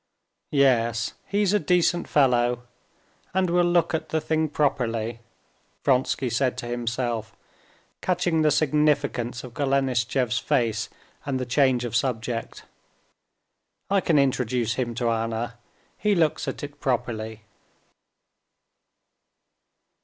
"Yes, 0.49 1.13
he's 1.27 1.53
a 1.53 1.59
decent 1.59 2.07
fellow, 2.07 2.63
and 3.35 3.51
will 3.51 3.63
look 3.67 3.93
at 3.93 4.09
the 4.09 4.19
thing 4.19 4.49
properly," 4.49 5.19
Vronsky 5.83 6.27
said 6.27 6.57
to 6.57 6.65
himself, 6.65 7.35
catching 8.01 8.41
the 8.41 8.49
significance 8.49 9.43
of 9.43 9.53
Golenishtchev's 9.53 10.39
face 10.39 10.89
and 11.23 11.39
the 11.39 11.45
change 11.45 11.85
of 11.85 11.95
subject. 11.95 12.65
"I 13.91 14.01
can 14.01 14.17
introduce 14.17 14.73
him 14.73 14.95
to 14.95 15.11
Anna, 15.11 15.59
he 15.99 16.15
looks 16.15 16.47
at 16.47 16.63
it 16.63 16.79
properly." 16.79 17.43